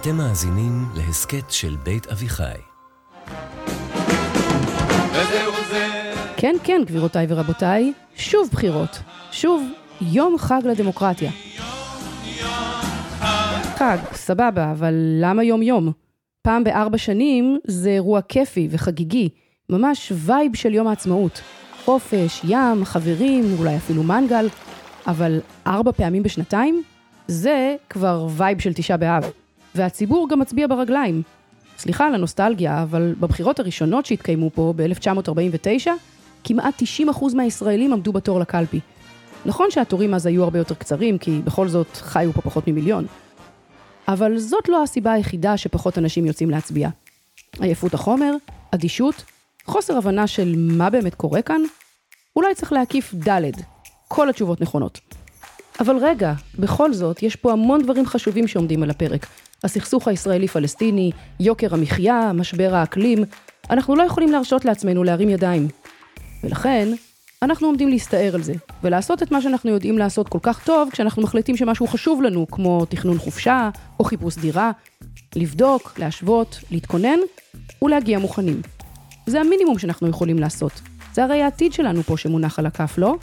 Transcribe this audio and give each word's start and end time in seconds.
אתם 0.00 0.16
מאזינים 0.16 0.84
להסכת 0.94 1.50
של 1.50 1.76
בית 1.82 2.06
אביחי. 2.06 2.44
כן, 6.36 6.56
כן, 6.64 6.82
גבירותיי 6.86 7.26
ורבותיי, 7.28 7.92
שוב 8.16 8.48
בחירות. 8.52 8.98
שוב 9.32 9.62
יום 10.00 10.38
חג 10.38 10.60
לדמוקרטיה. 10.64 11.30
חג, 13.78 13.96
סבבה, 14.12 14.72
אבל 14.72 14.94
למה 15.20 15.44
יום-יום? 15.44 15.92
פעם 16.42 16.64
בארבע 16.64 16.98
שנים 16.98 17.58
זה 17.66 17.90
אירוע 17.90 18.22
כיפי 18.22 18.68
וחגיגי, 18.70 19.28
ממש 19.70 20.12
וייב 20.14 20.56
של 20.56 20.74
יום 20.74 20.86
העצמאות. 20.86 21.40
חופש, 21.84 22.40
ים, 22.44 22.84
חברים, 22.84 23.44
אולי 23.58 23.76
אפילו 23.76 24.02
מנגל, 24.02 24.48
אבל 25.06 25.40
ארבע 25.66 25.92
פעמים 25.92 26.22
בשנתיים? 26.22 26.82
זה 27.28 27.76
כבר 27.90 28.26
vibe 28.36 28.60
של 28.60 28.72
תשעה 28.72 28.96
באב. 28.96 29.30
והציבור 29.78 30.28
גם 30.28 30.38
מצביע 30.38 30.66
ברגליים. 30.66 31.22
סליחה 31.78 32.06
על 32.06 32.14
הנוסטלגיה, 32.14 32.82
אבל 32.82 33.14
בבחירות 33.20 33.60
הראשונות 33.60 34.06
שהתקיימו 34.06 34.50
פה, 34.54 34.72
ב-1949, 34.76 35.90
כמעט 36.44 36.82
90% 37.22 37.34
מהישראלים 37.34 37.92
עמדו 37.92 38.12
בתור 38.12 38.40
לקלפי. 38.40 38.80
נכון 39.46 39.70
שהתורים 39.70 40.14
אז 40.14 40.26
היו 40.26 40.44
הרבה 40.44 40.58
יותר 40.58 40.74
קצרים, 40.74 41.18
כי 41.18 41.40
בכל 41.44 41.68
זאת 41.68 41.96
חיו 41.96 42.32
פה 42.32 42.42
פחות 42.42 42.68
ממיליון. 42.68 43.06
אבל 44.08 44.38
זאת 44.38 44.68
לא 44.68 44.82
הסיבה 44.82 45.12
היחידה 45.12 45.56
שפחות 45.56 45.98
אנשים 45.98 46.26
יוצאים 46.26 46.50
להצביע. 46.50 46.88
עייפות 47.60 47.94
החומר, 47.94 48.34
אדישות, 48.70 49.24
חוסר 49.64 49.96
הבנה 49.96 50.26
של 50.26 50.54
מה 50.56 50.90
באמת 50.90 51.14
קורה 51.14 51.42
כאן? 51.42 51.60
אולי 52.36 52.54
צריך 52.54 52.72
להקיף 52.72 53.14
ד', 53.28 53.50
כל 54.08 54.30
התשובות 54.30 54.60
נכונות. 54.60 55.00
אבל 55.80 55.96
רגע, 55.96 56.32
בכל 56.58 56.92
זאת, 56.92 57.22
יש 57.22 57.36
פה 57.36 57.52
המון 57.52 57.82
דברים 57.82 58.06
חשובים 58.06 58.48
שעומדים 58.48 58.82
על 58.82 58.90
הפרק. 58.90 59.26
הסכסוך 59.64 60.08
הישראלי-פלסטיני, 60.08 61.10
יוקר 61.40 61.74
המחיה, 61.74 62.32
משבר 62.34 62.74
האקלים, 62.74 63.24
אנחנו 63.70 63.96
לא 63.96 64.02
יכולים 64.02 64.32
להרשות 64.32 64.64
לעצמנו 64.64 65.04
להרים 65.04 65.28
ידיים. 65.28 65.68
ולכן, 66.44 66.88
אנחנו 67.42 67.66
עומדים 67.66 67.88
להסתער 67.88 68.34
על 68.34 68.42
זה, 68.42 68.52
ולעשות 68.82 69.22
את 69.22 69.32
מה 69.32 69.42
שאנחנו 69.42 69.70
יודעים 69.70 69.98
לעשות 69.98 70.28
כל 70.28 70.38
כך 70.42 70.64
טוב 70.64 70.88
כשאנחנו 70.92 71.22
מחליטים 71.22 71.56
שמשהו 71.56 71.86
חשוב 71.86 72.22
לנו, 72.22 72.46
כמו 72.50 72.84
תכנון 72.84 73.18
חופשה 73.18 73.70
או 74.00 74.04
חיפוש 74.04 74.36
דירה, 74.36 74.70
לבדוק, 75.36 75.98
להשוות, 75.98 76.60
להתכונן 76.70 77.18
ולהגיע 77.82 78.18
מוכנים. 78.18 78.62
זה 79.26 79.40
המינימום 79.40 79.78
שאנחנו 79.78 80.08
יכולים 80.08 80.38
לעשות. 80.38 80.72
זה 81.12 81.24
הרי 81.24 81.42
העתיד 81.42 81.72
שלנו 81.72 82.02
פה 82.02 82.16
שמונח 82.16 82.58
על 82.58 82.66
הכף, 82.66 82.94
לא? 82.98 83.16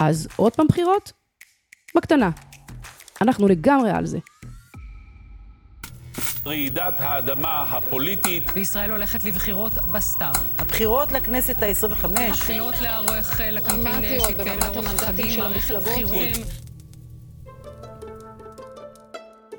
אז 0.00 0.28
עוד 0.36 0.56
פעם 0.56 0.66
בחירות? 0.66 1.12
בקטנה. 1.96 2.30
אנחנו 3.20 3.48
לגמרי 3.48 3.90
על 3.90 4.06
זה. 4.06 4.18
רעידת 6.46 7.00
האדמה 7.00 7.62
הפוליטית. 7.62 8.42
וישראל 8.54 8.90
הולכת 8.90 9.24
לבחירות 9.24 9.72
בסתיו. 9.72 10.32
הבחירות 10.58 11.12
לכנסת 11.12 11.62
ה-25. 11.62 12.06
מתחילות 12.30 12.74
לערוך 12.82 13.40
אה, 13.40 13.50
לקמפיין 13.50 14.04
אה, 14.04 14.20
שהתקיים 14.20 14.60
לאורך 14.60 15.02
חגים, 15.02 15.40
מערכת 15.40 15.74
בחירות. 15.74 16.28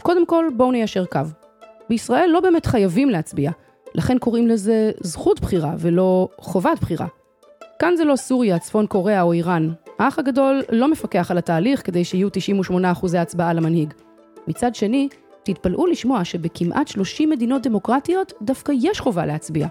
קודם 0.01 0.25
כל, 0.25 0.45
בואו 0.57 0.71
ניישר 0.71 1.05
קו. 1.05 1.19
בישראל 1.89 2.29
לא 2.33 2.39
באמת 2.39 2.65
חייבים 2.65 3.09
להצביע, 3.09 3.51
לכן 3.95 4.17
קוראים 4.19 4.47
לזה 4.47 4.91
זכות 4.99 5.39
בחירה 5.39 5.73
ולא 5.77 6.27
חובת 6.37 6.79
בחירה. 6.81 7.07
כאן 7.79 7.93
זה 7.97 8.03
לא 8.03 8.15
סוריה, 8.15 8.59
צפון 8.59 8.87
קוריאה 8.87 9.21
או 9.21 9.33
איראן. 9.33 9.73
האח 9.99 10.19
הגדול 10.19 10.61
לא 10.71 10.87
מפקח 10.91 11.31
על 11.31 11.37
התהליך 11.37 11.85
כדי 11.85 12.03
שיהיו 12.03 12.27
98% 12.71 13.17
הצבעה 13.17 13.53
למנהיג. 13.53 13.93
מצד 14.47 14.75
שני, 14.75 15.09
תתפלאו 15.43 15.87
לשמוע 15.87 16.25
שבכמעט 16.25 16.87
30 16.87 17.29
מדינות 17.29 17.63
דמוקרטיות 17.63 18.33
דווקא 18.41 18.71
יש 18.81 18.99
חובה 18.99 19.25
להצביע. 19.25 19.67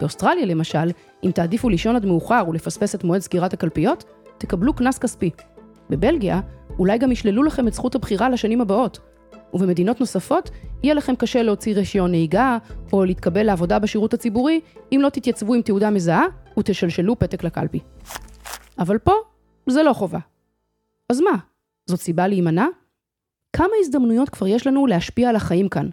באוסטרליה 0.00 0.46
למשל, 0.46 0.90
אם 1.24 1.30
תעדיפו 1.30 1.68
לישון 1.68 1.96
עד 1.96 2.06
מאוחר 2.06 2.44
ולפספס 2.48 2.94
את 2.94 3.04
מועד 3.04 3.20
סגירת 3.20 3.52
הקלפיות, 3.52 4.04
תקבלו 4.38 4.74
קנס 4.74 4.98
כספי. 4.98 5.30
בבלגיה, 5.90 6.40
אולי 6.78 6.98
גם 6.98 7.12
ישללו 7.12 7.42
לכם 7.42 7.68
את 7.68 7.72
זכות 7.72 7.94
הבחירה 7.94 8.28
לשנים 8.28 8.60
הבאות. 8.60 8.98
ובמדינות 9.54 10.00
נוספות, 10.00 10.50
יהיה 10.82 10.94
לכם 10.94 11.16
קשה 11.16 11.42
להוציא 11.42 11.74
רישיון 11.74 12.10
נהיגה, 12.10 12.58
או 12.92 13.04
להתקבל 13.04 13.42
לעבודה 13.42 13.78
בשירות 13.78 14.14
הציבורי, 14.14 14.60
אם 14.92 15.00
לא 15.02 15.08
תתייצבו 15.08 15.54
עם 15.54 15.62
תעודה 15.62 15.90
מזהה 15.90 16.24
ותשלשלו 16.58 17.18
פתק 17.18 17.44
לקלפי. 17.44 17.80
אבל 18.78 18.98
פה, 18.98 19.12
זה 19.66 19.82
לא 19.82 19.92
חובה. 19.92 20.18
אז 21.12 21.20
מה, 21.20 21.36
זאת 21.86 22.00
סיבה 22.00 22.28
להימנע? 22.28 22.66
כמה 23.56 23.68
הזדמנויות 23.80 24.28
כבר 24.28 24.46
יש 24.46 24.66
לנו 24.66 24.86
להשפיע 24.86 25.28
על 25.28 25.36
החיים 25.36 25.68
כאן? 25.68 25.88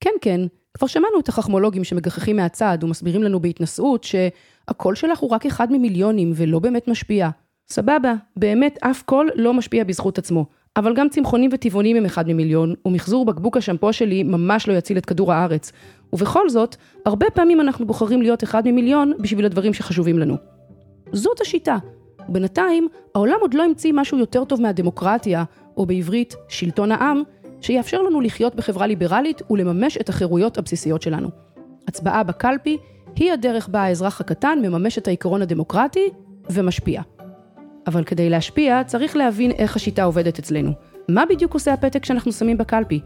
כן, 0.00 0.10
כן, 0.20 0.40
כבר 0.74 0.86
שמענו 0.86 1.20
את 1.20 1.28
החכמולוגים 1.28 1.84
שמגחכים 1.84 2.36
מהצד 2.36 2.78
ומסבירים 2.82 3.22
לנו 3.22 3.40
בהתנשאות 3.40 4.04
שהקול 4.04 4.94
שלך 4.94 5.18
הוא 5.18 5.30
רק 5.30 5.46
אחד 5.46 5.72
ממיליונים 5.72 6.32
ולא 6.34 6.58
באמת 6.58 6.88
משפיע. 6.88 7.30
סבבה, 7.70 8.14
באמת 8.36 8.78
אף 8.80 9.02
קול 9.02 9.30
לא 9.34 9.54
משפיע 9.54 9.84
בזכות 9.84 10.18
עצמו. 10.18 10.46
אבל 10.76 10.94
גם 10.94 11.08
צמחונים 11.08 11.50
וטבעונים 11.52 11.96
הם 11.96 12.04
אחד 12.04 12.28
ממיליון, 12.28 12.74
ומחזור 12.84 13.24
בקבוק 13.24 13.56
השמפו 13.56 13.92
שלי 13.92 14.22
ממש 14.22 14.68
לא 14.68 14.72
יציל 14.72 14.98
את 14.98 15.06
כדור 15.06 15.32
הארץ. 15.32 15.72
ובכל 16.12 16.48
זאת, 16.48 16.76
הרבה 17.06 17.26
פעמים 17.34 17.60
אנחנו 17.60 17.86
בוחרים 17.86 18.22
להיות 18.22 18.44
אחד 18.44 18.68
ממיליון 18.68 19.12
בשביל 19.18 19.44
הדברים 19.44 19.74
שחשובים 19.74 20.18
לנו. 20.18 20.36
זאת 21.12 21.40
השיטה. 21.40 21.76
בינתיים, 22.28 22.88
העולם 23.14 23.36
עוד 23.40 23.54
לא 23.54 23.64
המציא 23.64 23.92
משהו 23.94 24.18
יותר 24.18 24.44
טוב 24.44 24.60
מהדמוקרטיה, 24.60 25.44
או 25.78 25.86
בעברית, 25.86 26.36
שלטון 26.48 26.92
העם, 26.92 27.22
שיאפשר 27.60 28.02
לנו 28.02 28.20
לחיות 28.20 28.54
בחברה 28.54 28.86
ליברלית 28.86 29.42
ולממש 29.50 29.96
את 29.96 30.08
החירויות 30.08 30.58
הבסיסיות 30.58 31.02
שלנו. 31.02 31.28
הצבעה 31.88 32.22
בקלפי 32.22 32.76
היא 33.16 33.32
הדרך 33.32 33.68
בה 33.68 33.82
האזרח 33.82 34.20
הקטן 34.20 34.58
מממש 34.62 34.98
את 34.98 35.08
העיקרון 35.08 35.42
הדמוקרטי 35.42 36.08
ומשפיע. 36.50 37.02
אבל 37.86 38.04
כדי 38.04 38.30
להשפיע, 38.30 38.84
צריך 38.84 39.16
להבין 39.16 39.50
איך 39.50 39.76
השיטה 39.76 40.04
עובדת 40.04 40.38
אצלנו. 40.38 40.72
מה 41.08 41.24
בדיוק 41.30 41.54
עושה 41.54 41.72
הפתק 41.72 42.04
שאנחנו 42.04 42.32
שמים 42.32 42.58
בקלפי? 42.58 43.00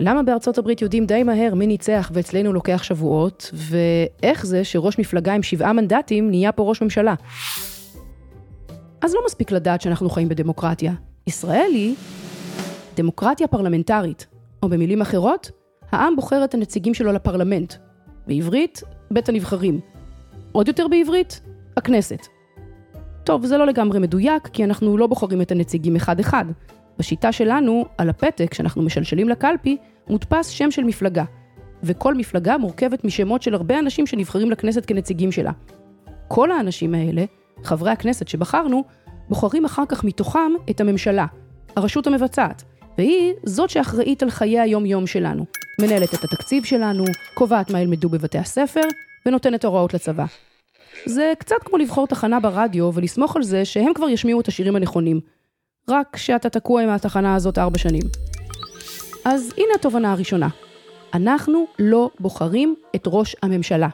למה 0.00 0.22
בארצות 0.22 0.58
הברית 0.58 0.82
יודעים 0.82 1.06
די 1.06 1.22
מהר 1.22 1.54
מי 1.54 1.66
ניצח 1.66 2.10
ואצלנו 2.14 2.52
לוקח 2.52 2.82
שבועות, 2.82 3.50
ואיך 3.54 4.46
זה 4.46 4.64
שראש 4.64 4.98
מפלגה 4.98 5.34
עם 5.34 5.42
שבעה 5.42 5.72
מנדטים 5.72 6.30
נהיה 6.30 6.52
פה 6.52 6.62
ראש 6.62 6.82
ממשלה? 6.82 7.14
אז 9.00 9.14
לא 9.14 9.20
מספיק 9.26 9.52
לדעת 9.52 9.80
שאנחנו 9.80 10.10
חיים 10.10 10.28
בדמוקרטיה. 10.28 10.92
ישראל 11.28 11.70
היא 11.74 11.94
דמוקרטיה 12.96 13.46
פרלמנטרית, 13.46 14.26
או 14.62 14.68
במילים 14.68 15.00
אחרות, 15.00 15.50
העם 15.92 16.16
בוחר 16.16 16.44
את 16.44 16.54
הנציגים 16.54 16.94
שלו 16.94 17.12
לפרלמנט. 17.12 17.74
בעברית, 18.26 18.82
בית 19.10 19.28
הנבחרים. 19.28 19.80
עוד 20.52 20.68
יותר 20.68 20.88
בעברית, 20.88 21.40
הכנסת. 21.76 22.26
טוב, 23.24 23.46
זה 23.46 23.58
לא 23.58 23.66
לגמרי 23.66 23.98
מדויק, 23.98 24.48
כי 24.52 24.64
אנחנו 24.64 24.98
לא 24.98 25.06
בוחרים 25.06 25.40
את 25.40 25.50
הנציגים 25.50 25.96
אחד-אחד. 25.96 26.44
בשיטה 26.98 27.32
שלנו, 27.32 27.84
על 27.98 28.10
הפתק 28.10 28.54
שאנחנו 28.54 28.82
משלשלים 28.82 29.28
לקלפי, 29.28 29.76
מודפס 30.08 30.48
שם 30.48 30.70
של 30.70 30.84
מפלגה. 30.84 31.24
וכל 31.82 32.14
מפלגה 32.14 32.58
מורכבת 32.58 33.04
משמות 33.04 33.42
של 33.42 33.54
הרבה 33.54 33.78
אנשים 33.78 34.06
שנבחרים 34.06 34.50
לכנסת 34.50 34.84
כנציגים 34.86 35.32
שלה. 35.32 35.52
כל 36.28 36.50
האנשים 36.50 36.94
האלה, 36.94 37.24
חברי 37.64 37.90
הכנסת 37.90 38.28
שבחרנו, 38.28 38.84
בוחרים 39.28 39.64
אחר 39.64 39.82
כך 39.88 40.04
מתוכם 40.04 40.52
את 40.70 40.80
הממשלה, 40.80 41.26
הרשות 41.76 42.06
המבצעת, 42.06 42.62
והיא 42.98 43.34
זאת 43.44 43.70
שאחראית 43.70 44.22
על 44.22 44.30
חיי 44.30 44.60
היום-יום 44.60 45.06
שלנו. 45.06 45.44
מנהלת 45.80 46.14
את 46.14 46.24
התקציב 46.24 46.64
שלנו, 46.64 47.04
קובעת 47.34 47.70
מה 47.70 47.80
ילמדו 47.80 48.08
בבתי 48.08 48.38
הספר, 48.38 48.80
ונותנת 49.26 49.64
הוראות 49.64 49.94
לצבא. 49.94 50.24
זה 51.06 51.32
קצת 51.38 51.56
כמו 51.64 51.78
לבחור 51.78 52.06
תחנה 52.06 52.40
ברדיו 52.40 52.90
ולסמוך 52.94 53.36
על 53.36 53.42
זה 53.42 53.64
שהם 53.64 53.94
כבר 53.94 54.08
ישמיעו 54.08 54.40
את 54.40 54.48
השירים 54.48 54.76
הנכונים. 54.76 55.20
רק 55.88 56.16
שאתה 56.16 56.50
תקוע 56.50 56.82
עם 56.82 56.88
התחנה 56.88 57.34
הזאת 57.34 57.58
ארבע 57.58 57.78
שנים. 57.78 58.02
אז 59.24 59.52
הנה 59.56 59.74
התובנה 59.74 60.12
הראשונה. 60.12 60.48
אנחנו 61.14 61.66
לא 61.78 62.10
בוחרים 62.20 62.74
את 62.96 63.02
ראש 63.06 63.36
הממשלה. 63.42 63.88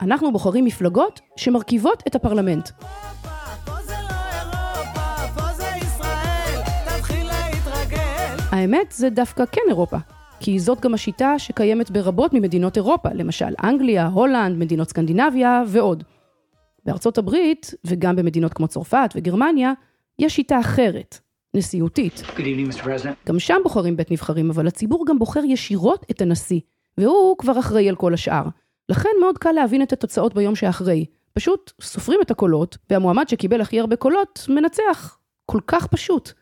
אנחנו 0.00 0.32
בוחרים 0.32 0.64
מפלגות 0.64 1.20
שמרכיבות 1.36 2.02
את 2.06 2.14
הפרלמנט. 2.14 2.68
האמת, 8.66 8.92
זה 8.92 9.10
דווקא 9.10 9.44
כן 9.52 9.60
אירופה. 9.68 9.96
כי 10.40 10.58
זאת 10.58 10.80
גם 10.80 10.94
השיטה 10.94 11.38
שקיימת 11.38 11.90
ברבות 11.90 12.32
ממדינות 12.32 12.76
אירופה, 12.76 13.08
למשל 13.14 13.54
אנגליה, 13.64 14.06
הולנד, 14.06 14.58
מדינות 14.58 14.88
סקנדינביה 14.88 15.62
ועוד. 15.68 16.04
בארצות 16.84 17.18
הברית, 17.18 17.74
וגם 17.84 18.16
במדינות 18.16 18.54
כמו 18.54 18.68
צרפת 18.68 19.10
וגרמניה, 19.14 19.72
יש 20.18 20.36
שיטה 20.36 20.60
אחרת, 20.60 21.18
נשיאותית. 21.54 22.22
גם 23.26 23.38
שם 23.38 23.56
בוחרים 23.62 23.96
בית 23.96 24.10
נבחרים, 24.10 24.50
אבל 24.50 24.66
הציבור 24.66 25.04
גם 25.08 25.18
בוחר 25.18 25.44
ישירות 25.44 26.06
את 26.10 26.20
הנשיא, 26.20 26.60
והוא 26.98 27.38
כבר 27.38 27.58
אחראי 27.58 27.88
על 27.88 27.96
כל 27.96 28.14
השאר. 28.14 28.44
לכן 28.88 29.10
מאוד 29.20 29.38
קל 29.38 29.52
להבין 29.52 29.82
את 29.82 29.92
התוצאות 29.92 30.34
ביום 30.34 30.54
שאחרי. 30.54 31.04
פשוט 31.32 31.72
סופרים 31.80 32.20
את 32.22 32.30
הקולות, 32.30 32.76
והמועמד 32.90 33.28
שקיבל 33.28 33.60
הכי 33.60 33.80
הרבה 33.80 33.96
קולות 33.96 34.46
מנצח. 34.48 35.18
כל 35.46 35.60
כך 35.66 35.86
פשוט. 35.86 36.32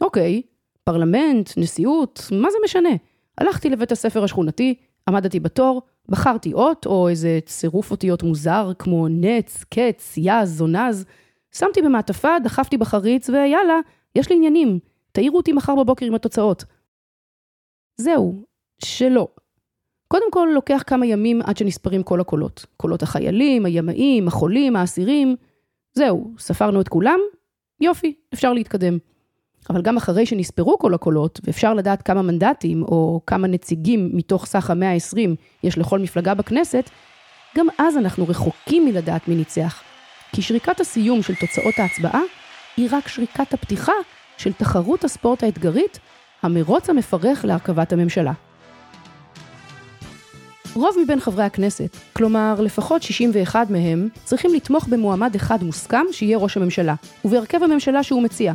אוקיי, 0.00 0.42
פרלמנט, 0.84 1.50
נשיאות, 1.56 2.20
מה 2.32 2.50
זה 2.50 2.58
משנה? 2.64 2.88
הלכתי 3.38 3.70
לבית 3.70 3.92
הספר 3.92 4.24
השכונתי, 4.24 4.74
עמדתי 5.08 5.40
בתור, 5.40 5.82
בחרתי 6.08 6.52
אות 6.52 6.86
או 6.86 7.08
איזה 7.08 7.38
צירוף 7.46 7.90
אותיות 7.90 8.22
מוזר 8.22 8.72
כמו 8.78 9.08
נץ, 9.08 9.64
קץ, 9.64 10.14
יז, 10.16 10.58
זונז, 10.58 11.04
שמתי 11.54 11.82
במעטפה, 11.82 12.38
דחפתי 12.44 12.76
בחריץ 12.76 13.28
ויאללה, 13.28 13.80
יש 14.14 14.30
לי 14.30 14.36
עניינים, 14.36 14.78
תעירו 15.12 15.36
אותי 15.36 15.52
מחר 15.52 15.74
בבוקר 15.74 16.06
עם 16.06 16.14
התוצאות. 16.14 16.64
זהו, 17.96 18.44
שלא. 18.84 19.28
קודם 20.08 20.30
כל 20.30 20.48
לוקח 20.54 20.82
כמה 20.86 21.06
ימים 21.06 21.42
עד 21.42 21.56
שנספרים 21.56 22.02
כל 22.02 22.20
הקולות. 22.20 22.66
קולות 22.76 23.02
החיילים, 23.02 23.66
הימאים, 23.66 24.28
החולים, 24.28 24.76
האסירים. 24.76 25.36
זהו, 25.92 26.34
ספרנו 26.38 26.80
את 26.80 26.88
כולם, 26.88 27.18
יופי, 27.80 28.14
אפשר 28.34 28.52
להתקדם. 28.52 28.98
אבל 29.70 29.82
גם 29.82 29.96
אחרי 29.96 30.26
שנספרו 30.26 30.78
כל 30.78 30.94
הקולות, 30.94 31.40
ואפשר 31.44 31.74
לדעת 31.74 32.02
כמה 32.02 32.22
מנדטים 32.22 32.82
או 32.82 33.20
כמה 33.26 33.48
נציגים 33.48 34.10
מתוך 34.12 34.46
סך 34.46 34.70
המאה 34.70 34.92
ה-20 34.92 35.30
יש 35.62 35.78
לכל 35.78 35.98
מפלגה 35.98 36.34
בכנסת, 36.34 36.90
גם 37.56 37.66
אז 37.78 37.96
אנחנו 37.96 38.28
רחוקים 38.28 38.84
מלדעת 38.84 39.28
מי 39.28 39.34
ניצח. 39.34 39.82
כי 40.32 40.42
שריקת 40.42 40.80
הסיום 40.80 41.22
של 41.22 41.34
תוצאות 41.34 41.74
ההצבעה 41.78 42.20
היא 42.76 42.88
רק 42.92 43.08
שריקת 43.08 43.54
הפתיחה 43.54 43.92
של 44.36 44.52
תחרות 44.52 45.04
הספורט 45.04 45.42
האתגרית, 45.42 45.98
המרוץ 46.42 46.90
המפרך 46.90 47.44
להרכבת 47.44 47.92
הממשלה. 47.92 48.32
רוב 50.74 50.96
מבין 51.04 51.20
חברי 51.20 51.44
הכנסת, 51.44 51.96
כלומר 52.12 52.60
לפחות 52.60 53.02
61 53.02 53.70
מהם, 53.70 54.08
צריכים 54.24 54.54
לתמוך 54.54 54.86
במועמד 54.88 55.34
אחד 55.34 55.64
מוסכם 55.64 56.04
שיהיה 56.12 56.38
ראש 56.38 56.56
הממשלה, 56.56 56.94
ובהרכב 57.24 57.62
הממשלה 57.62 58.02
שהוא 58.02 58.22
מציע. 58.22 58.52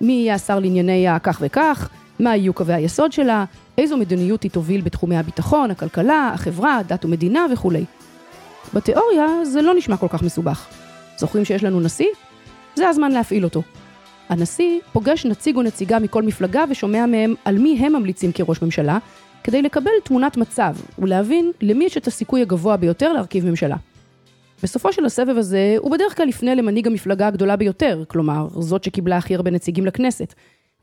מי 0.00 0.12
יהיה 0.12 0.34
השר 0.34 0.58
לענייני 0.58 1.08
הכך 1.08 1.38
וכך, 1.42 1.88
מה 2.20 2.36
יהיו 2.36 2.54
קווי 2.54 2.74
היסוד 2.74 3.12
שלה, 3.12 3.44
איזו 3.78 3.96
מדיניות 3.96 4.42
היא 4.42 4.50
תוביל 4.50 4.80
בתחומי 4.80 5.16
הביטחון, 5.16 5.70
הכלכלה, 5.70 6.30
החברה, 6.34 6.80
דת 6.86 7.04
ומדינה 7.04 7.46
וכולי. 7.52 7.84
בתיאוריה 8.74 9.26
זה 9.44 9.62
לא 9.62 9.74
נשמע 9.74 9.96
כל 9.96 10.08
כך 10.08 10.22
מסובך. 10.22 10.66
זוכרים 11.18 11.44
שיש 11.44 11.64
לנו 11.64 11.80
נשיא? 11.80 12.06
זה 12.74 12.88
הזמן 12.88 13.12
להפעיל 13.12 13.44
אותו. 13.44 13.62
הנשיא 14.28 14.80
פוגש 14.92 15.26
נציג 15.26 15.56
או 15.56 15.62
נציגה 15.62 15.98
מכל 15.98 16.22
מפלגה 16.22 16.64
ושומע 16.70 17.06
מהם 17.06 17.34
על 17.44 17.58
מי 17.58 17.78
הם 17.80 17.92
ממליצים 17.92 18.32
כראש 18.32 18.62
ממשלה, 18.62 18.98
כדי 19.44 19.62
לקבל 19.62 19.90
תמונת 20.04 20.36
מצב 20.36 20.74
ולהבין 20.98 21.52
למי 21.60 21.84
יש 21.84 21.96
את 21.96 22.06
הסיכוי 22.06 22.42
הגבוה 22.42 22.76
ביותר 22.76 23.12
להרכיב 23.12 23.46
ממשלה. 23.46 23.76
בסופו 24.62 24.92
של 24.92 25.04
הסבב 25.04 25.36
הזה, 25.38 25.74
הוא 25.78 25.90
בדרך 25.90 26.16
כלל 26.16 26.28
יפנה 26.28 26.54
למנהיג 26.54 26.86
המפלגה 26.86 27.26
הגדולה 27.26 27.56
ביותר, 27.56 28.04
כלומר, 28.08 28.48
זאת 28.50 28.84
שקיבלה 28.84 29.16
הכי 29.16 29.34
הרבה 29.34 29.50
נציגים 29.50 29.86
לכנסת, 29.86 30.34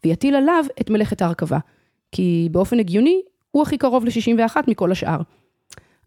ויטיל 0.06 0.36
עליו 0.36 0.66
את 0.82 0.90
מלאכת 0.90 1.22
ההרכבה. 1.22 1.60
כי 2.12 2.50
באופן 2.52 2.80
הגיוני, 2.80 3.22
הוא 3.52 3.64
הכי 3.64 3.78
קרוב 3.78 4.06
ל-61 4.06 4.56
מכל 4.68 4.92
השאר. 4.92 5.20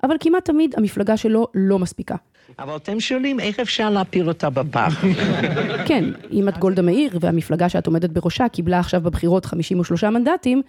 אבל 0.03 0.17
כמעט 0.21 0.45
תמיד 0.45 0.75
המפלגה 0.77 1.17
שלו 1.17 1.47
לא 1.55 1.79
מספיקה. 1.79 2.17
אבל 2.59 2.77
אתם 2.77 3.01
שואלים 3.01 3.41
איך 3.41 3.61
אפשר 3.61 3.91
להפיל 3.91 4.29
אותה 4.29 4.51
בפח. 4.51 5.05
כן, 5.89 6.05
אם 6.33 6.49
את 6.49 6.59
גולדה 6.59 6.83
מאיר 6.83 7.19
והמפלגה 7.21 7.69
שאת 7.69 7.87
עומדת 7.87 8.11
בראשה 8.11 8.49
קיבלה 8.49 8.79
עכשיו 8.79 9.01
בבחירות 9.01 9.47
53 9.47 10.05
מנדטים, 10.05 10.63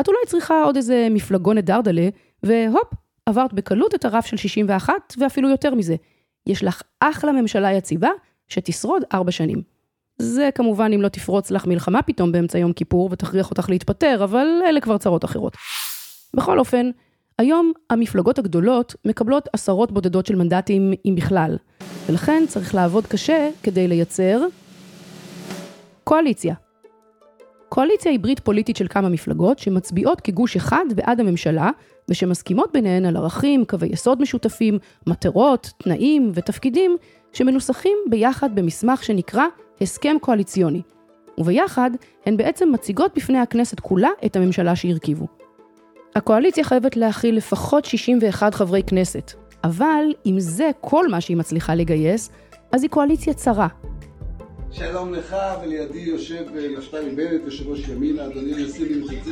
את 0.00 0.08
אולי 0.08 0.18
צריכה 0.26 0.62
עוד 0.62 0.76
איזה 0.76 1.08
מפלגונת 1.10 1.64
דרדלה, 1.64 2.08
והופ, 2.42 2.88
עברת 3.26 3.52
בקלות 3.52 3.94
את 3.94 4.04
הרף 4.04 4.26
של 4.26 4.36
61 4.36 4.92
ואפילו 5.18 5.48
יותר 5.48 5.74
מזה. 5.74 5.96
יש 6.48 6.64
לך 6.64 6.82
אחלה 7.00 7.32
ממשלה 7.32 7.72
יציבה 7.72 8.10
שתשרוד 8.48 9.02
ארבע 9.12 9.30
שנים. 9.30 9.62
זה 10.18 10.48
כמובן 10.54 10.90
אם 10.94 11.02
לא 11.02 11.08
תפרוץ 11.08 11.50
לך 11.50 11.66
מלחמה 11.66 12.02
פתאום 12.02 12.32
באמצע 12.32 12.58
יום 12.58 12.72
כיפור 12.72 13.08
ותכריח 13.12 13.50
אותך 13.50 13.70
להתפטר, 13.70 14.20
אבל 14.24 14.46
אלה 14.68 14.80
כבר 14.80 14.98
צרות 14.98 15.24
אחרות. 15.24 15.56
בכל 16.34 16.58
אופן, 16.58 16.90
היום 17.38 17.72
המפלגות 17.90 18.38
הגדולות 18.38 18.94
מקבלות 19.04 19.48
עשרות 19.52 19.92
בודדות 19.92 20.26
של 20.26 20.36
מנדטים 20.36 20.92
אם 21.06 21.14
בכלל, 21.16 21.56
ולכן 22.08 22.44
צריך 22.48 22.74
לעבוד 22.74 23.06
קשה 23.06 23.50
כדי 23.62 23.88
לייצר 23.88 24.40
קואליציה. 26.04 26.67
קואליציה 27.68 28.12
היא 28.12 28.20
ברית 28.20 28.40
פוליטית 28.40 28.76
של 28.76 28.88
כמה 28.88 29.08
מפלגות 29.08 29.58
שמצביעות 29.58 30.20
כגוש 30.20 30.56
אחד 30.56 30.84
בעד 30.94 31.20
הממשלה 31.20 31.70
ושמסכימות 32.08 32.72
ביניהן 32.72 33.06
על 33.06 33.16
ערכים, 33.16 33.64
קווי 33.64 33.88
יסוד 33.88 34.22
משותפים, 34.22 34.78
מטרות, 35.06 35.72
תנאים 35.78 36.32
ותפקידים 36.34 36.96
שמנוסחים 37.32 37.98
ביחד 38.10 38.54
במסמך 38.54 39.04
שנקרא 39.04 39.44
הסכם 39.80 40.16
קואליציוני. 40.20 40.82
וביחד 41.38 41.90
הן 42.26 42.36
בעצם 42.36 42.72
מציגות 42.72 43.12
בפני 43.16 43.38
הכנסת 43.38 43.80
כולה 43.80 44.10
את 44.26 44.36
הממשלה 44.36 44.76
שהרכיבו. 44.76 45.26
הקואליציה 46.16 46.64
חייבת 46.64 46.96
להכיל 46.96 47.36
לפחות 47.36 47.84
61 47.84 48.54
חברי 48.54 48.82
כנסת, 48.82 49.32
אבל 49.64 50.04
אם 50.26 50.40
זה 50.40 50.70
כל 50.80 51.08
מה 51.08 51.20
שהיא 51.20 51.36
מצליחה 51.36 51.74
לגייס, 51.74 52.30
אז 52.72 52.82
היא 52.82 52.90
קואליציה 52.90 53.34
צרה, 53.34 53.68
שלום 54.72 55.14
לך, 55.14 55.36
ולידי 55.62 55.98
יושב 55.98 56.44
אה, 56.56 56.68
נפתלי 56.78 57.10
בנט, 57.10 57.40
יושב 57.44 57.68
ראש 57.68 57.88
ימינה, 57.88 58.26
אדוני 58.26 58.64
נשיא, 58.64 58.86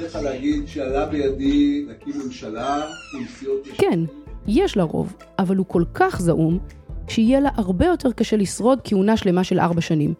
לך 0.06 0.19
להגיד 0.25 0.69
שעלה 0.69 1.06
בידי 1.06 1.85
להקים 1.88 2.15
ממשלה 2.25 2.83
עם 3.15 3.27
סיעות... 3.38 3.67
כן, 3.79 4.00
יש 4.47 4.77
לה 4.77 4.83
רוב, 4.83 5.15
אבל 5.38 5.56
הוא 5.56 5.67
כל 5.69 5.85
כך 5.94 6.21
זעום, 6.21 6.59
שיהיה 7.09 7.41
לה 7.41 7.49
הרבה 7.55 7.87
יותר 7.87 8.12
קשה 8.12 8.37
לשרוד 8.37 8.79
כהונה 8.85 9.17
שלמה 9.17 9.44
של 9.44 9.61
ארבע 9.61 9.81
שנים. 9.81 10.15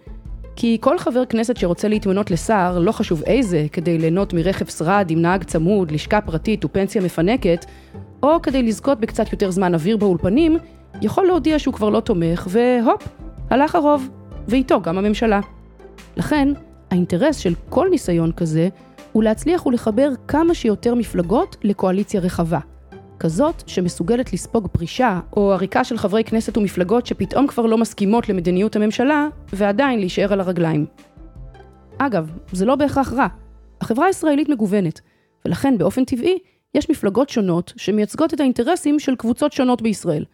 כי 0.57 0.79
כל 0.81 0.99
חבר 0.99 1.25
כנסת 1.25 1.57
שרוצה 1.57 1.89
להתמנות 1.89 2.31
לשר, 2.31 2.79
לא 2.79 2.93
חשוב 2.93 3.23
איזה, 3.23 3.67
כדי 3.73 3.99
ליהנות 3.99 4.33
מרכב 4.33 4.67
שרד 4.67 5.07
עם 5.11 5.23
נהג 5.23 5.45
צמוד, 5.45 5.91
לשכה 5.91 6.21
פרטית 6.21 6.65
ופנסיה 6.65 7.03
מפנקת, 7.03 7.65
או 8.23 8.43
כדי 8.43 8.62
לזכות 8.62 9.01
בקצת 9.01 9.33
יותר 9.33 9.51
זמן 9.51 9.75
אוויר 9.75 9.97
באולפנים, 9.97 10.57
יכול 11.03 11.27
להודיע 11.27 11.59
שהוא 11.59 11.75
כבר 11.75 11.91
לא 11.91 12.01
תומך, 12.01 12.47
והופ, 12.51 13.09
הלך 13.51 13.75
הרוב. 13.75 14.09
ואיתו 14.49 14.83
גם 14.83 14.99
הממשלה. 14.99 15.41
לכן, 16.17 16.49
האינטרס 16.91 17.37
של 17.37 17.55
כל 17.69 17.89
ניסיון 17.91 18.33
כזה 18.33 18.69
הוא 19.13 19.23
להצליח 19.23 19.67
ולחבר 19.67 20.11
כמה 20.29 20.55
שיותר 20.55 20.95
מפלגות 20.95 21.57
לקואליציה 21.63 22.21
רחבה. 22.21 22.59
כזאת 23.19 23.63
שמסוגלת 23.67 24.33
לספוג 24.33 24.69
פרישה 24.73 25.21
או 25.37 25.53
עריקה 25.53 25.85
של 25.85 25.99
חברי 25.99 26.25
כנסת 26.25 26.57
ומפלגות 26.57 27.07
שפתאום 27.07 27.47
כבר 27.47 27.67
לא 27.67 27.79
מסכימות 27.79 28.29
למדיניות 28.29 28.77
הממשלה, 28.77 29.29
ועדיין 29.53 29.99
להישאר 29.99 30.33
על 30.33 30.41
הרגליים. 30.41 30.87
אגב, 31.99 32.31
זה 32.53 32.65
לא 32.65 32.77
בהכרח 32.77 33.13
רע. 33.13 33.27
החברה 33.81 34.07
הישראלית 34.07 34.49
מגוונת, 34.49 35.00
ולכן 35.45 35.79
באופן 35.79 36.05
טבעי 36.05 36.38
יש 36.75 36.91
מפלגות 36.91 37.29
שונות 37.29 37.73
שמייצגות 37.76 38.35
את 38.35 38.41
האינטרסים 38.41 38.99
של 38.99 39.17
קבוצות 39.17 39.53
שונות 39.53 39.83
בישראל. 39.83 40.25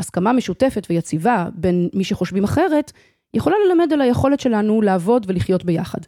הסכמה 0.00 0.32
משותפת 0.32 0.86
ויציבה 0.90 1.48
בין 1.54 1.88
מי 1.94 2.04
שחושבים 2.04 2.44
אחרת 2.44 2.92
יכולה 3.34 3.56
ללמד 3.66 3.92
על 3.92 4.00
היכולת 4.00 4.40
שלנו 4.40 4.82
לעבוד 4.82 5.24
ולחיות 5.28 5.64
ביחד. 5.64 5.98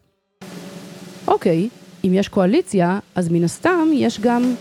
אוקיי, 1.29 1.69
אם 2.05 2.11
יש 2.15 2.29
קואליציה, 2.29 2.99
אז 3.15 3.29
מן 3.29 3.45
הסתם 3.45 3.89
יש 3.93 4.21
גם 4.21 4.55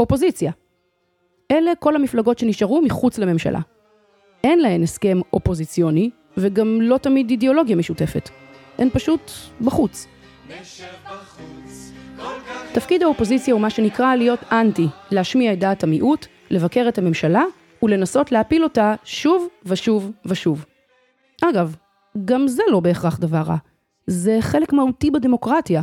אופוזיציה. 0.00 0.52
אלה 1.50 1.72
כל 1.78 1.96
המפלגות 1.96 2.38
שנשארו 2.38 2.82
מחוץ 2.82 3.18
לממשלה. 3.18 3.60
אין 4.44 4.58
להן 4.58 4.82
הסכם 4.82 5.20
אופוזיציוני, 5.32 6.10
וגם 6.36 6.78
לא 6.80 6.98
תמיד 6.98 7.30
אידיאולוגיה 7.30 7.76
משותפת. 7.76 8.30
הן 8.78 8.88
פשוט 8.92 9.30
בחוץ. 9.60 10.06
תפקיד 12.72 13.02
האופוזיציה 13.02 13.54
הוא 13.54 13.60
מה 13.60 13.70
שנקרא 13.70 14.14
להיות 14.14 14.40
אנטי, 14.52 14.86
להשמיע 15.10 15.52
את 15.52 15.58
דעת 15.58 15.84
המיעוט, 15.84 16.26
לבקר 16.50 16.84
את 16.88 16.98
הממשלה 16.98 17.44
ולנסות 17.82 18.32
להפיל 18.32 18.64
אותה 18.64 18.94
שוב 19.04 19.48
ושוב 19.64 20.10
ושוב. 20.24 20.64
אגב, 21.42 21.76
גם 22.24 22.48
זה 22.48 22.62
לא 22.70 22.80
בהכרח 22.80 23.18
דבר 23.18 23.42
רע. 23.42 23.56
זה 24.06 24.38
חלק 24.40 24.72
מהותי 24.72 25.10
בדמוקרטיה. 25.10 25.82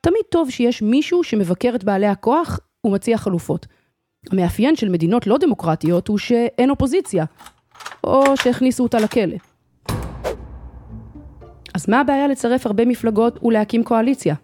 תמיד 0.00 0.22
טוב 0.28 0.50
שיש 0.50 0.82
מישהו 0.82 1.24
שמבקר 1.24 1.72
את 1.74 1.84
בעלי 1.84 2.06
הכוח 2.06 2.60
ומציע 2.84 3.18
חלופות. 3.18 3.66
המאפיין 4.32 4.76
של 4.76 4.88
מדינות 4.88 5.26
לא 5.26 5.38
דמוקרטיות 5.38 6.08
הוא 6.08 6.18
שאין 6.18 6.70
אופוזיציה, 6.70 7.24
או 8.04 8.36
שהכניסו 8.36 8.82
אותה 8.82 8.98
לכלא. 8.98 9.36
אז 11.74 11.88
מה 11.88 12.00
הבעיה 12.00 12.28
לצרף 12.28 12.66
הרבה 12.66 12.84
מפלגות 12.84 13.42
ולהקים 13.42 13.84
קואליציה? 13.84 14.34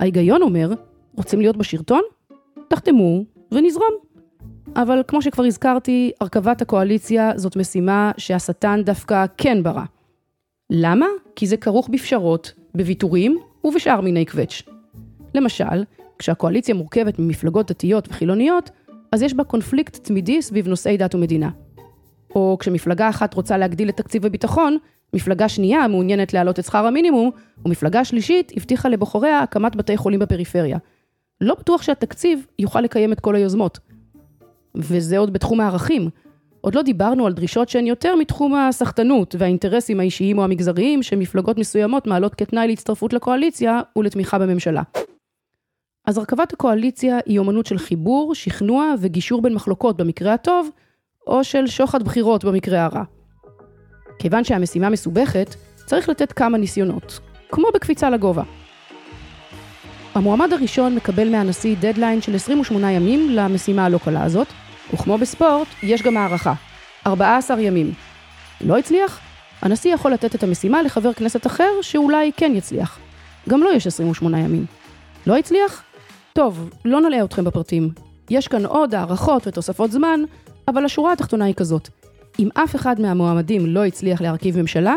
ההיגיון 0.00 0.42
אומר, 0.42 0.72
רוצים 1.16 1.40
להיות 1.40 1.56
בשלטון? 1.56 2.02
תחתמו 2.68 3.24
ונזרום. 3.52 3.92
אבל 4.76 5.02
כמו 5.08 5.22
שכבר 5.22 5.44
הזכרתי, 5.44 6.10
הרכבת 6.20 6.62
הקואליציה 6.62 7.32
זאת 7.36 7.56
משימה 7.56 8.12
שהשטן 8.16 8.82
דווקא 8.84 9.24
כן 9.36 9.62
ברא. 9.62 9.84
למה? 10.70 11.06
כי 11.36 11.46
זה 11.46 11.56
כרוך 11.56 11.88
בפשרות, 11.88 12.52
בוויתורים 12.74 13.38
ובשאר 13.64 14.00
מיני 14.00 14.24
קווץ'. 14.24 14.62
למשל, 15.34 15.84
כשהקואליציה 16.18 16.74
מורכבת 16.74 17.18
ממפלגות 17.18 17.70
דתיות 17.70 18.08
וחילוניות, 18.08 18.70
אז 19.12 19.22
יש 19.22 19.34
בה 19.34 19.44
קונפליקט 19.44 19.96
תמידי 19.96 20.42
סביב 20.42 20.68
נושאי 20.68 20.96
דת 20.96 21.14
ומדינה. 21.14 21.50
או 22.34 22.56
כשמפלגה 22.60 23.08
אחת 23.08 23.34
רוצה 23.34 23.58
להגדיל 23.58 23.88
את 23.88 23.96
תקציב 23.96 24.26
הביטחון, 24.26 24.76
מפלגה 25.14 25.48
שנייה 25.48 25.88
מעוניינת 25.88 26.34
להעלות 26.34 26.58
את 26.58 26.64
שכר 26.64 26.86
המינימום, 26.86 27.30
ומפלגה 27.64 28.04
שלישית 28.04 28.52
הבטיחה 28.56 28.88
לבוחריה 28.88 29.40
הקמת 29.40 29.76
בתי 29.76 29.96
חולים 29.96 30.20
בפריפריה. 30.20 30.78
לא 31.40 31.54
בטוח 31.54 31.82
שהתקציב 31.82 32.46
יוכל 32.58 32.80
לקיים 32.80 33.12
את 33.12 33.20
כל 33.20 33.34
היוזמות. 33.34 33.78
וזה 34.74 35.18
עוד 35.18 35.32
בתחום 35.32 35.60
הערכים. 35.60 36.10
עוד 36.60 36.74
לא 36.74 36.82
דיברנו 36.82 37.26
על 37.26 37.32
דרישות 37.32 37.68
שהן 37.68 37.86
יותר 37.86 38.16
מתחום 38.16 38.54
הסחטנות 38.54 39.34
והאינטרסים 39.38 40.00
האישיים 40.00 40.38
או 40.38 40.44
המגזריים 40.44 41.02
שמפלגות 41.02 41.58
מסוימות 41.58 42.06
מעלות 42.06 42.34
כתנאי 42.34 42.68
להצטרפות 42.68 43.12
לקואליציה 43.12 43.80
ולתמיכה 43.96 44.38
בממשלה. 44.38 44.82
אז 46.06 46.18
הרכבת 46.18 46.52
הקואליציה 46.52 47.18
היא 47.26 47.38
אומנות 47.38 47.66
של 47.66 47.78
חיבור, 47.78 48.34
שכנוע 48.34 48.94
וגישור 49.00 49.42
בין 49.42 49.54
מחלוקות 49.54 49.96
במקרה 49.96 50.34
הטוב, 50.34 50.68
או 51.26 51.44
של 51.44 51.66
שוחד 51.66 52.02
בחירות 52.02 52.44
במקרה 52.44 52.84
הרע. 52.84 53.02
כיוון 54.18 54.44
שהמשימה 54.44 54.90
מסובכת, 54.90 55.54
צריך 55.86 56.08
לתת 56.08 56.32
כמה 56.32 56.58
ניסיונות, 56.58 57.20
כמו 57.48 57.66
בקפיצה 57.74 58.10
לגובה. 58.10 58.42
המועמד 60.14 60.52
הראשון 60.52 60.94
מקבל 60.94 61.28
מהנשיא 61.30 61.76
דדליין 61.80 62.22
של 62.22 62.34
28 62.34 62.92
ימים 62.92 63.30
למשימה 63.30 63.84
הלא 63.84 63.98
קלה 63.98 64.24
הזאת, 64.24 64.46
וכמו 64.94 65.18
בספורט, 65.18 65.68
יש 65.82 66.02
גם 66.02 66.16
הערכה. 66.16 66.52
14 67.06 67.60
ימים. 67.60 67.92
לא 68.60 68.78
הצליח? 68.78 69.20
הנשיא 69.62 69.94
יכול 69.94 70.12
לתת 70.12 70.34
את 70.34 70.42
המשימה 70.42 70.82
לחבר 70.82 71.12
כנסת 71.12 71.46
אחר 71.46 71.70
שאולי 71.82 72.30
כן 72.36 72.52
יצליח. 72.54 72.98
גם 73.48 73.60
לו 73.60 73.70
לא 73.70 73.76
יש 73.76 73.86
28 73.86 74.38
ימים. 74.38 74.66
לא 75.26 75.36
הצליח? 75.36 75.82
טוב, 76.32 76.70
לא 76.84 77.00
נלאה 77.00 77.24
אתכם 77.24 77.44
בפרטים. 77.44 77.90
יש 78.30 78.48
כאן 78.48 78.66
עוד 78.66 78.94
הערכות 78.94 79.46
ותוספות 79.46 79.92
זמן, 79.92 80.20
אבל 80.68 80.84
השורה 80.84 81.12
התחתונה 81.12 81.44
היא 81.44 81.54
כזאת. 81.54 81.88
אם 82.38 82.48
אף 82.54 82.76
אחד 82.76 83.00
מהמועמדים 83.00 83.66
לא 83.66 83.84
הצליח 83.84 84.20
להרכיב 84.20 84.60
ממשלה, 84.60 84.96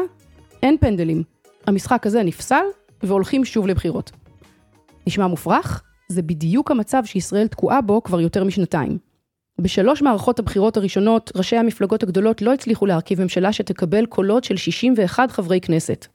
אין 0.63 0.77
פנדלים. 0.77 1.23
המשחק 1.67 2.07
הזה 2.07 2.23
נפסל, 2.23 2.63
והולכים 3.03 3.45
שוב 3.45 3.67
לבחירות. 3.67 4.11
נשמע 5.07 5.27
מופרך? 5.27 5.83
זה 6.07 6.21
בדיוק 6.21 6.71
המצב 6.71 7.03
שישראל 7.05 7.47
תקועה 7.47 7.81
בו 7.81 8.03
כבר 8.03 8.21
יותר 8.21 8.43
משנתיים. 8.43 8.97
בשלוש 9.61 10.01
מערכות 10.01 10.39
הבחירות 10.39 10.77
הראשונות, 10.77 11.31
ראשי 11.35 11.57
המפלגות 11.57 12.03
הגדולות 12.03 12.41
לא 12.41 12.53
הצליחו 12.53 12.85
להרכיב 12.85 13.21
ממשלה 13.21 13.53
שתקבל 13.53 14.05
קולות 14.05 14.43
של 14.43 14.57
61 14.57 15.31
חברי 15.31 15.61
כנסת. 15.61 16.07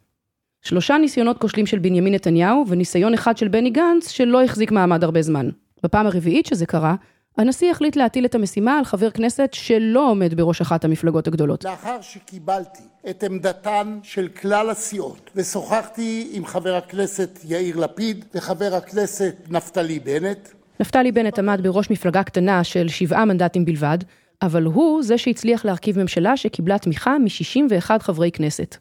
שלושה 0.63 0.99
ניסיונות 0.99 1.39
כושלים 1.39 1.67
של 1.67 1.79
בנימין 1.79 2.15
נתניהו, 2.15 2.65
וניסיון 2.69 3.15
אחד 3.15 3.37
של 3.37 3.49
בני 3.49 3.71
גנץ, 3.71 4.09
שלא 4.09 4.45
החזיק 4.45 4.71
מעמד 4.71 5.05
הרבה 5.05 5.23
זמן. 5.23 5.49
בפעם 5.83 6.07
הרביעית 6.07 6.47
שזה 6.47 6.67
קרה, 6.67 6.95
הנשיא 7.39 7.71
החליט 7.71 7.97
להטיל 7.97 8.25
את 8.25 8.35
המשימה 8.35 8.79
על 8.79 8.85
חבר 8.85 9.11
כנסת 9.11 9.51
שלא 9.53 10.11
עומד 10.11 10.35
בראש 10.35 10.61
אחת 10.61 10.85
המפלגות 10.85 11.27
הגדולות. 11.27 11.65
לאחר 11.65 12.01
שקיבלתי 12.01 12.83
את 13.11 13.25
עמדתן 13.25 13.99
של 14.03 14.29
כלל 14.29 14.71
הסיעות, 14.71 15.31
ושוחחתי 15.37 16.29
עם 16.33 16.47
חבר 16.47 16.75
הכנסת 16.75 17.39
יאיר 17.45 17.77
לפיד 17.77 18.25
וחבר 18.35 18.75
הכנסת 18.75 19.35
נפתלי 19.49 19.99
בנט, 19.99 20.49
נפתלי 20.81 21.13
בנט 21.13 21.39
עמד 21.39 21.61
בראש 21.63 21.91
מפלגה 21.91 22.23
קטנה 22.23 22.65
של 22.65 22.89
שבעה 22.89 23.25
מנדטים 23.25 23.65
בלבד, 23.65 23.99
אבל 24.43 24.65
הוא 24.65 25.03
זה 25.03 25.19
שהצליח 25.19 25.65
להרכיב 25.65 25.99
ממשלה 25.99 26.37
שקיבלה 26.37 26.79
תמיכה 26.79 27.19
מ-61 27.19 27.91
חברי 27.99 28.31
כנסת. 28.31 28.77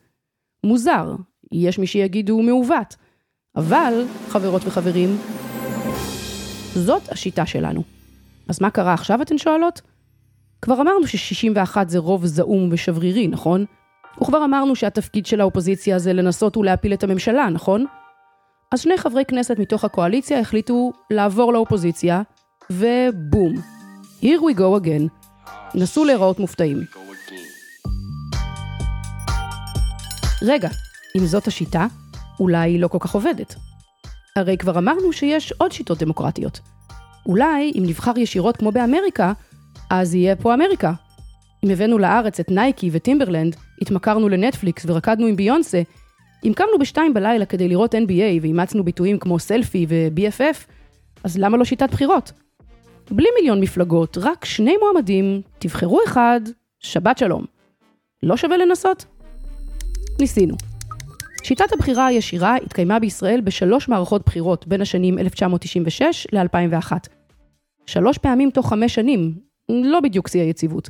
מוזר, 0.64 1.16
יש 1.52 1.80
מי 1.80 1.88
שיגידו 1.88 2.42
מעוות, 2.42 2.96
אבל, 3.56 4.06
חברות 4.30 4.62
וחברים, 4.66 5.18
זאת 6.74 7.12
השיטה 7.12 7.46
שלנו. 7.46 7.84
אז 8.50 8.62
מה 8.62 8.70
קרה 8.70 8.94
עכשיו, 8.94 9.22
אתן 9.22 9.38
שואלות? 9.38 9.82
כבר 10.62 10.82
אמרנו 10.82 11.08
ש-61 11.08 11.78
זה 11.88 12.00
רוב 12.00 12.26
זעום 12.26 12.70
ושברירי, 12.72 13.28
נכון? 13.28 13.66
וכבר 14.22 14.46
אמרנו 14.46 14.76
שהתפקיד 14.76 15.26
של 15.26 15.42
האופוזיציה 15.42 16.00
זה 16.00 16.14
לנסות 16.14 16.58
ולהפיל 16.58 16.94
את 16.94 17.04
הממשלה, 17.04 17.50
נכון? 17.50 17.86
אז 18.72 18.82
שני 18.82 18.98
חברי 18.98 19.26
כנסת 19.26 19.60
מתוך 19.60 19.84
הקואליציה 19.84 20.40
החליטו 20.40 20.92
לעבור 21.12 21.54
לאופוזיציה, 21.54 22.22
ובום. 22.72 23.54
Here 24.22 24.40
we 24.40 24.58
go 24.58 24.84
again. 24.84 25.28
נסו 25.76 26.06
להיראות 26.06 26.40
מופתעים. 26.40 26.78
רגע, 30.44 30.70
אם 31.18 31.26
זאת 31.26 31.48
השיטה, 31.48 31.88
אולי 32.40 32.72
היא 32.72 32.80
לא 32.80 32.88
כל 32.88 32.98
כך 33.02 33.16
עובדת. 33.16 33.56
הרי 34.36 34.58
כבר 34.58 34.78
אמרנו 34.78 35.14
שיש 35.14 35.52
עוד 35.52 35.72
שיטות 35.72 36.04
דמוקרטיות. 36.04 36.60
אולי 37.26 37.72
אם 37.76 37.84
נבחר 37.86 38.20
ישירות 38.20 38.58
כמו 38.58 38.72
באמריקה, 38.72 39.34
אז 39.90 40.16
יהיה 40.16 40.36
פה 40.36 40.54
אמריקה. 40.54 40.94
אם 41.66 41.70
הבאנו 41.70 41.98
לארץ 41.98 42.40
את 42.40 42.52
נייקי 42.52 42.90
וטימברלנד, 42.94 43.56
התמכרנו 43.82 44.30
לנטפליקס 44.30 44.86
ורקדנו 44.88 45.28
עם 45.28 45.36
ביונסה, 45.36 45.82
אם 46.44 46.54
קמנו 46.56 46.80
בשתיים 46.80 47.14
בלילה 47.14 47.46
כדי 47.46 47.68
לראות 47.68 47.96
NBA 47.96 48.42
ואימצנו 48.42 48.84
ביטויים 48.84 49.20
כמו 49.20 49.40
סלפי 49.40 49.86
ו-BFF, 49.90 50.58
אז 51.24 51.38
למה 51.38 51.58
לא 51.58 51.66
שיטת 51.66 51.92
בחירות? 51.92 52.32
בלי 53.12 53.28
מיליון 53.40 53.62
מפלגות, 53.62 54.18
רק 54.22 54.46
שני 54.46 54.76
מועמדים, 54.78 55.42
תבחרו 55.60 56.00
אחד, 56.06 56.42
שבת 56.80 57.18
שלום. 57.18 57.46
לא 58.24 58.38
שווה 58.38 58.58
לנסות? 58.58 59.06
ניסינו. 60.20 60.56
שיטת 61.44 61.74
הבחירה 61.74 62.06
הישירה 62.06 62.56
התקיימה 62.56 63.00
בישראל 63.00 63.42
בשלוש 63.42 63.90
מערכות 63.90 64.26
בחירות 64.26 64.68
בין 64.68 64.82
השנים 64.82 65.20
1996 65.20 66.28
ל-2001. 66.32 66.92
שלוש 67.86 68.18
פעמים 68.18 68.50
תוך 68.52 68.70
חמש 68.70 68.96
שנים, 68.96 69.34
לא 69.70 70.00
בדיוק 70.00 70.28
שיא 70.28 70.42
היציבות. 70.42 70.90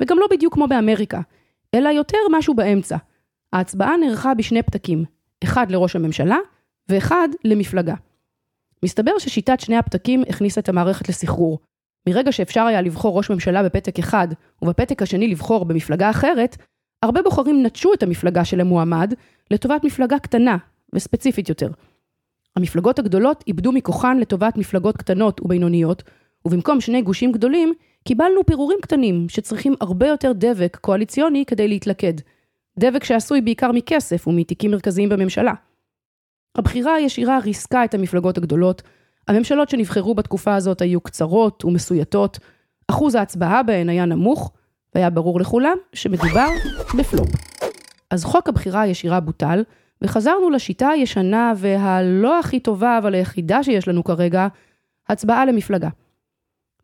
וגם 0.00 0.18
לא 0.18 0.26
בדיוק 0.30 0.54
כמו 0.54 0.68
באמריקה, 0.68 1.20
אלא 1.74 1.88
יותר 1.88 2.18
משהו 2.30 2.54
באמצע. 2.54 2.96
ההצבעה 3.56 3.96
נערכה 3.96 4.34
בשני 4.34 4.62
פתקים, 4.62 5.04
אחד 5.44 5.70
לראש 5.70 5.96
הממשלה 5.96 6.36
ואחד 6.88 7.28
למפלגה. 7.44 7.94
מסתבר 8.82 9.18
ששיטת 9.18 9.60
שני 9.60 9.76
הפתקים 9.76 10.22
הכניסה 10.28 10.60
את 10.60 10.68
המערכת 10.68 11.08
לסחרור. 11.08 11.58
מרגע 12.08 12.32
שאפשר 12.32 12.62
היה 12.62 12.82
לבחור 12.82 13.16
ראש 13.16 13.30
ממשלה 13.30 13.62
בפתק 13.62 13.98
אחד, 13.98 14.28
ובפתק 14.62 15.02
השני 15.02 15.28
לבחור 15.28 15.64
במפלגה 15.64 16.10
אחרת, 16.10 16.56
הרבה 17.02 17.22
בוחרים 17.22 17.66
נטשו 17.66 17.94
את 17.94 18.02
המפלגה 18.02 18.44
של 18.44 18.60
המועמד 18.60 19.14
לטובת 19.50 19.84
מפלגה 19.84 20.18
קטנה 20.18 20.56
וספציפית 20.92 21.48
יותר. 21.48 21.70
המפלגות 22.56 22.98
הגדולות 22.98 23.44
איבדו 23.46 23.72
מכוחן 23.72 24.18
לטובת 24.18 24.56
מפלגות 24.56 24.96
קטנות 24.96 25.40
ובינוניות, 25.40 26.02
ובמקום 26.44 26.80
שני 26.80 27.02
גושים 27.02 27.32
גדולים, 27.32 27.74
קיבלנו 28.04 28.46
פירורים 28.46 28.78
קטנים 28.82 29.28
שצריכים 29.28 29.74
הרבה 29.80 30.06
יותר 30.06 30.32
דבק 30.34 30.76
קואליציוני 30.80 31.44
כדי 31.46 31.68
להתלכד. 31.68 32.14
דבק 32.78 33.04
שעשוי 33.04 33.40
בעיקר 33.40 33.72
מכסף 33.72 34.28
ומתיקים 34.28 34.70
מרכזיים 34.70 35.08
בממשלה. 35.08 35.52
הבחירה 36.54 36.94
הישירה 36.94 37.38
ריסקה 37.38 37.84
את 37.84 37.94
המפלגות 37.94 38.38
הגדולות, 38.38 38.82
הממשלות 39.28 39.68
שנבחרו 39.68 40.14
בתקופה 40.14 40.54
הזאת 40.54 40.80
היו 40.80 41.00
קצרות 41.00 41.64
ומסויטות, 41.64 42.38
אחוז 42.88 43.14
ההצבעה 43.14 43.62
בהן 43.62 43.88
היה 43.88 44.04
נמוך, 44.04 44.52
והיה 44.94 45.10
ברור 45.10 45.40
לכולם 45.40 45.76
שמדובר 45.92 46.48
בפלופ. 46.98 47.28
אז 48.10 48.24
חוק 48.24 48.48
הבחירה 48.48 48.80
הישירה 48.80 49.20
בוטל, 49.20 49.62
וחזרנו 50.02 50.50
לשיטה 50.50 50.88
הישנה 50.88 51.52
והלא 51.56 52.38
הכי 52.38 52.60
טובה, 52.60 52.98
אבל 52.98 53.14
היחידה 53.14 53.62
שיש 53.62 53.88
לנו 53.88 54.04
כרגע, 54.04 54.46
הצבעה 55.08 55.44
למפלגה. 55.44 55.88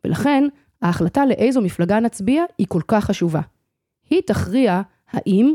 ולכן, 0.05 0.43
ההחלטה 0.81 1.25
לאיזו 1.25 1.61
מפלגה 1.61 1.99
נצביע 1.99 2.43
היא 2.57 2.67
כל 2.69 2.81
כך 2.87 3.05
חשובה. 3.05 3.41
היא 4.09 4.21
תכריע 4.25 4.81
האם 5.11 5.53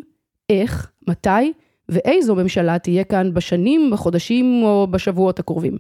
איך, 0.51 0.91
מתי 1.09 1.53
ואיזו 1.89 2.35
ממשלה 2.35 2.79
תהיה 2.79 3.05
כאן 3.05 3.35
בשנים, 3.35 3.91
בחודשים 3.93 4.63
או 4.65 4.87
בשבועות 4.91 5.39
הקרובים. 5.39 5.79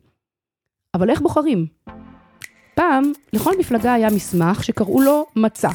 אבל 0.94 1.10
איך 1.10 1.20
בוחרים? 1.20 1.66
פעם, 2.74 3.12
לכל 3.32 3.52
מפלגה 3.58 3.92
היה 3.92 4.10
מסמך 4.10 4.64
שקראו 4.64 5.00
לו 5.00 5.26
מצע, 5.36 5.70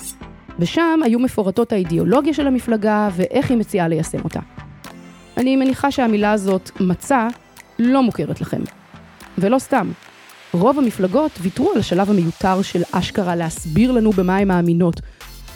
ושם 0.60 1.00
היו 1.04 1.20
מפורטות 1.20 1.72
האידיאולוגיה 1.72 2.34
של 2.34 2.48
המפלגה 2.48 3.10
ואיך 3.16 3.50
היא 3.50 3.58
מציעה 3.58 3.88
ליישם 3.88 4.24
אותה. 4.24 4.40
אני 5.38 5.56
מניחה 5.56 5.92
שהמילה 5.92 6.32
הזאת, 6.32 6.72
מצע, 6.80 7.28
לא 7.80 8.04
מוכרת 8.04 8.42
לכם. 8.42 8.62
ולא 9.38 9.60
סתם. 9.60 9.92
רוב 10.54 10.80
המפלגות 10.80 11.32
ויתרו 11.42 11.72
על 11.72 11.80
השלב 11.80 12.10
המיותר 12.10 12.62
של 12.62 12.82
אשכרה 12.92 13.36
להסביר 13.36 13.92
לנו 13.92 14.12
במה 14.12 14.38
הן 14.38 14.48
מאמינות, 14.48 15.02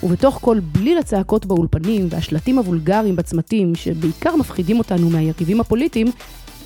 ובתוך 0.02 0.38
כל 0.42 0.58
בליל 0.60 0.98
הצעקות 0.98 1.46
באולפנים 1.46 2.06
והשלטים 2.10 2.58
הוולגריים 2.58 3.16
בצמתים, 3.16 3.74
שבעיקר 3.74 4.36
מפחידים 4.36 4.78
אותנו 4.78 5.10
מהיריבים 5.10 5.60
הפוליטיים, 5.60 6.06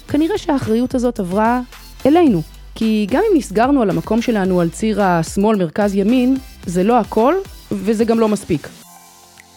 כנראה 0.09 0.39
שהאחריות 0.39 0.95
הזאת 0.95 1.21
עברה 1.21 1.61
אלינו. 2.07 2.43
כי 2.75 3.07
גם 3.11 3.23
אם 3.31 3.39
נסגרנו 3.39 3.83
על 3.83 3.91
המקום 3.91 4.23
שלנו 4.23 4.61
על 4.61 4.69
ציר 4.69 5.03
השמאל-מרכז-ימין, 5.03 6.37
זה 6.67 6.83
לא 6.83 6.99
הכל, 6.99 7.35
וזה 7.73 8.05
גם 8.05 8.21
לא 8.21 8.29
מספיק. 8.29 8.69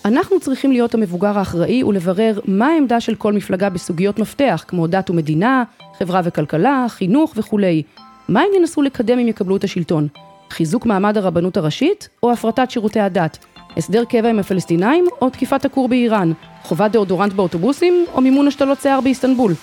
אנחנו 0.05 0.39
צריכים 0.39 0.72
להיות 0.72 0.94
המבוגר 0.94 1.38
האחראי 1.38 1.84
ולברר 1.84 2.39
מה 2.46 2.67
העמדה 2.67 3.00
של 3.00 3.15
כל 3.15 3.34
מפלגה 3.34 3.70
בסוגיות 3.70 4.20
מפתח, 4.20 4.65
כמו 4.67 4.88
דת 4.88 5.10
ומדינה, 5.10 5.63
חברה 6.00 6.22
וכלכלה, 6.24 6.86
חינוך 6.89 7.34
וכולי. 7.38 7.84
מה 8.29 8.41
הם 8.41 8.48
ינסו 8.58 8.82
לקדם 8.82 9.20
אם 9.20 9.27
יקבלו 9.27 9.55
את 9.55 9.63
השלטון? 9.63 10.08
חיזוק 10.50 10.86
מעמד 10.86 11.17
הרבנות 11.17 11.58
הראשית 11.58 12.10
או 12.24 12.32
הפרטת 12.32 12.72
שירותי 12.72 13.00
הדת? 13.00 13.38
הסדר 13.77 14.03
קבע 14.05 14.29
עם 14.29 14.39
הפלסטינאים 14.39 15.05
או 15.22 15.29
תקיפת 15.29 15.65
הכור 15.65 15.88
באיראן, 15.88 16.32
חובת 16.63 16.91
דאודורנט 16.91 17.34
באוטובוסים 17.34 18.05
או 18.13 18.22
מימון 18.22 18.48
השתלות 18.48 18.82
שיער 18.82 19.01
באיסטנבול. 19.01 19.53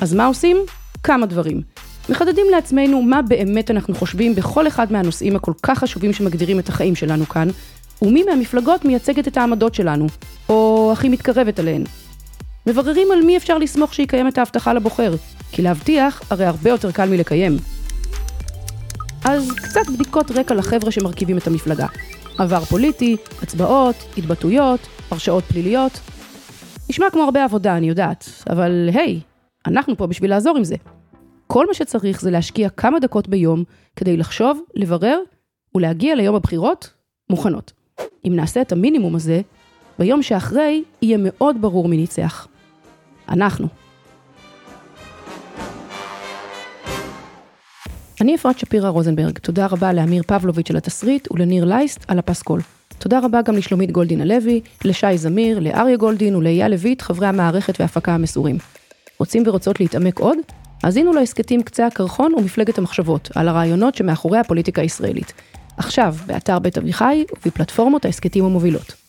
אז 0.00 0.14
מה 0.14 0.26
עושים? 0.26 0.56
כמה 1.02 1.26
דברים. 1.26 1.62
מחדדים 2.08 2.46
לעצמנו 2.50 3.02
מה 3.02 3.22
באמת 3.22 3.70
אנחנו 3.70 3.94
חושבים 3.94 4.34
בכל 4.34 4.66
אחד 4.66 4.92
מהנושאים 4.92 5.36
הכל 5.36 5.52
כך 5.62 5.78
חשובים 5.78 6.12
שמגדירים 6.12 6.58
את 6.58 6.68
החיים 6.68 6.94
שלנו 6.94 7.26
כאן, 7.26 7.48
ומי 8.02 8.22
מהמפלגות 8.22 8.84
מייצגת 8.84 9.28
את 9.28 9.36
העמדות 9.36 9.74
שלנו, 9.74 10.06
או 10.48 10.90
הכי 10.92 11.08
מתקרבת 11.08 11.60
אליהן. 11.60 11.84
מבררים 12.66 13.08
על 13.12 13.22
מי 13.22 13.36
אפשר 13.36 13.58
לסמוך 13.58 13.94
שיקיים 13.94 14.28
את 14.28 14.38
ההבטחה 14.38 14.72
לבוחר, 14.72 15.14
כי 15.52 15.62
להבטיח 15.62 16.22
הרי 16.30 16.44
הרבה 16.44 16.70
יותר 16.70 16.92
קל 16.92 17.08
מלקיים. 17.08 17.56
אז 19.24 19.50
קצת 19.56 19.90
בדיקות 19.94 20.30
רקע 20.30 20.54
לחבר'ה 20.54 20.90
שמרכיבים 20.90 21.38
את 21.38 21.46
המפלגה. 21.46 21.86
עבר 22.38 22.60
פוליטי, 22.60 23.16
הצבעות, 23.42 23.96
התבטאויות, 24.18 24.80
הרשעות 25.10 25.44
פליליות. 25.44 26.00
נשמע 26.90 27.10
כמו 27.10 27.22
הרבה 27.22 27.44
עבודה, 27.44 27.76
אני 27.76 27.88
יודעת, 27.88 28.28
אבל 28.50 28.88
היי, 28.94 29.20
אנחנו 29.66 29.96
פה 29.96 30.06
בשביל 30.06 30.30
לעזור 30.30 30.56
עם 30.56 30.64
זה. 30.64 30.76
כל 31.46 31.66
מה 31.66 31.74
שצריך 31.74 32.20
זה 32.20 32.30
להשקיע 32.30 32.68
כמה 32.68 33.00
דקות 33.00 33.28
ביום 33.28 33.64
כדי 33.96 34.16
לחשוב, 34.16 34.60
לברר 34.74 35.18
ולהגיע 35.74 36.14
ליום 36.14 36.34
הבחירות 36.34 36.92
מוכנות. 37.30 37.72
אם 38.26 38.32
נעשה 38.36 38.60
את 38.60 38.72
המינימום 38.72 39.14
הזה, 39.14 39.40
ביום 39.98 40.22
שאחרי 40.22 40.82
יהיה 41.02 41.18
מאוד 41.20 41.56
ברור 41.60 41.88
מי 41.88 41.96
ניצח. 41.96 42.48
אנחנו. 43.28 43.81
אני 48.22 48.34
אפרת 48.34 48.58
שפירא 48.58 48.88
רוזנברג, 48.88 49.38
תודה 49.38 49.66
רבה 49.66 49.92
לאמיר 49.92 50.22
פבלוביץ' 50.26 50.70
על 50.70 50.76
התסריט 50.76 51.28
ולניר 51.32 51.64
לייסט 51.64 52.04
על 52.08 52.18
הפסקול. 52.18 52.60
תודה 52.98 53.20
רבה 53.22 53.42
גם 53.42 53.56
לשלומית 53.56 53.90
גולדין 53.90 54.20
הלוי, 54.20 54.60
לשי 54.84 55.18
זמיר, 55.18 55.58
לאריה 55.58 55.96
גולדין 55.96 56.36
ולאייל 56.36 56.70
לויט, 56.70 57.02
חברי 57.02 57.26
המערכת 57.26 57.80
וההפקה 57.80 58.14
המסורים. 58.14 58.58
רוצים 59.18 59.42
ורוצות 59.46 59.80
להתעמק 59.80 60.18
עוד? 60.18 60.38
האזינו 60.82 61.12
להסכתים 61.12 61.62
קצה 61.62 61.86
הקרחון 61.86 62.34
ומפלגת 62.34 62.78
המחשבות, 62.78 63.30
על 63.34 63.48
הרעיונות 63.48 63.94
שמאחורי 63.94 64.38
הפוליטיקה 64.38 64.82
הישראלית. 64.82 65.32
עכשיו, 65.76 66.14
באתר 66.26 66.58
בית 66.58 66.78
אביחי 66.78 67.24
ובפלטפורמות 67.46 68.04
ההסכתים 68.04 68.44
המובילות. 68.44 69.01